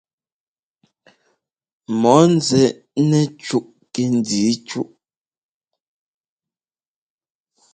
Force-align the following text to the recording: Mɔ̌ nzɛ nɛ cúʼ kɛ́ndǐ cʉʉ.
Mɔ̌ 2.01 2.17
nzɛ 2.35 2.63
nɛ 3.09 3.19
cúʼ 3.45 3.67
kɛ́ndǐ 3.93 4.39
cʉʉ. 4.67 4.83